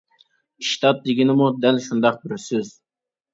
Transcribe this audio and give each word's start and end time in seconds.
ئىشتات 0.63 1.03
دېگىنىمۇ 1.07 1.49
دەل 1.67 1.77
شۇنداق 1.89 2.19
بىر 2.25 2.35
سۆز. 2.47 2.73